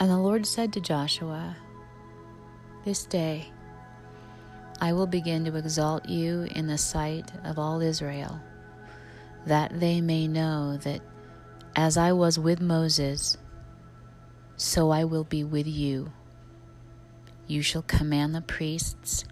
[0.00, 1.56] And the Lord said to Joshua,
[2.84, 3.48] This day
[4.80, 8.40] I will begin to exalt you in the sight of all Israel,
[9.46, 11.00] that they may know that
[11.74, 13.38] as I was with Moses,
[14.56, 16.12] so I will be with you.
[17.48, 19.24] You shall command the priests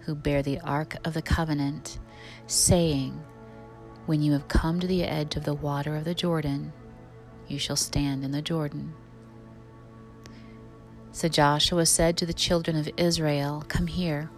[0.00, 1.98] who bear the ark of the covenant,
[2.46, 3.22] saying,
[4.06, 6.72] When you have come to the edge of the water of the Jordan,
[7.46, 8.94] you shall stand in the Jordan.
[11.14, 14.30] So Joshua said to the children of Israel, Come here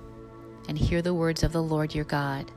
[0.68, 2.52] and hear the words of the Lord your God.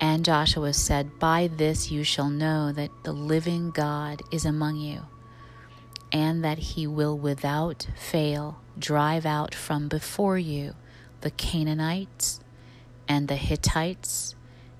[0.00, 5.02] And Joshua said, By this you shall know that the living God is among you,
[6.10, 10.74] and that he will without fail drive out from before you
[11.20, 12.40] the Canaanites,
[13.06, 14.34] and the Hittites,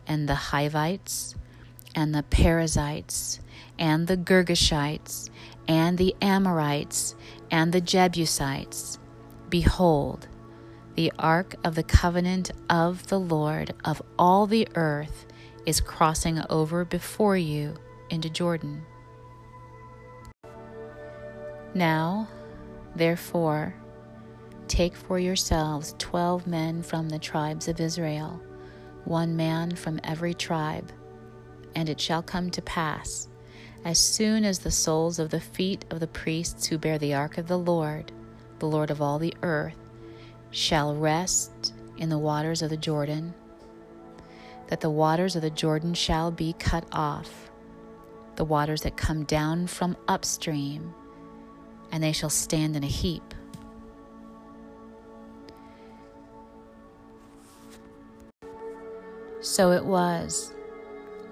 [0.07, 1.35] and the Hivites,
[1.95, 3.41] and the Perizzites,
[3.79, 5.29] and the Girgashites,
[5.69, 7.15] and the Amorites,
[7.53, 8.99] and the Jebusites.
[9.51, 10.27] Behold,
[10.97, 15.27] the ark of the covenant of the Lord of all the earth
[15.67, 17.75] is crossing over before you
[18.11, 18.83] into Jordan.
[21.75, 22.29] Now,
[22.97, 23.75] therefore,
[24.69, 28.41] take for yourselves twelve men from the tribes of Israel,
[29.05, 30.91] one man from every tribe.
[31.75, 33.29] And it shall come to pass,
[33.85, 37.39] as soon as the soles of the feet of the priests who bear the ark
[37.39, 38.13] of the Lord,
[38.59, 39.77] the Lord of all the earth,
[40.51, 43.35] shall rest in the waters of the Jordan,
[44.69, 47.51] that the waters of the Jordan shall be cut off,
[48.37, 50.95] the waters that come down from upstream,
[51.91, 53.35] and they shall stand in a heap.
[59.41, 60.55] So it was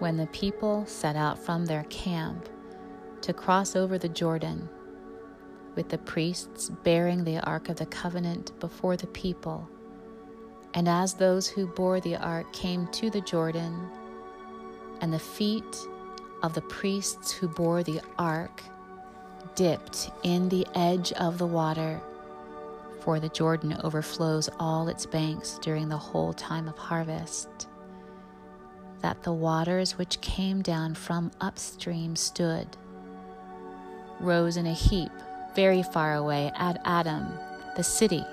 [0.00, 2.48] when the people set out from their camp
[3.20, 4.68] to cross over the Jordan
[5.76, 9.68] with the priests bearing the Ark of the Covenant before the people.
[10.74, 13.88] And as those who bore the ark came to the Jordan,
[15.00, 15.76] and the feet
[16.42, 18.62] of the priests who bore the ark
[19.54, 22.00] dipped in the edge of the water,
[23.00, 27.66] for the Jordan overflows all its banks during the whole time of harvest,
[29.02, 32.66] that the waters which came down from upstream stood,
[34.20, 35.12] rose in a heap
[35.54, 37.26] very far away at Adam,
[37.76, 38.24] the city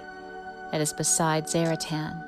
[0.71, 2.23] that is beside Zaretan.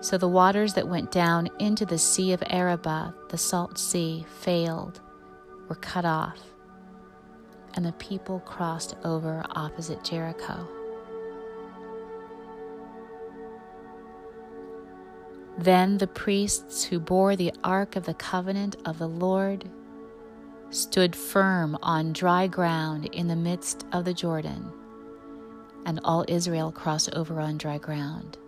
[0.00, 5.00] So the waters that went down into the sea of Arabah, the salt sea, failed,
[5.68, 6.38] were cut off,
[7.74, 10.66] and the people crossed over opposite Jericho.
[15.58, 19.68] Then the priests who bore the ark of the covenant of the Lord
[20.70, 24.70] stood firm on dry ground in the midst of the Jordan,
[25.84, 28.38] and all Israel crossed over on dry ground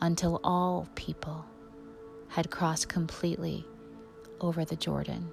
[0.00, 1.44] until all people
[2.28, 3.66] had crossed completely
[4.40, 5.32] over the Jordan.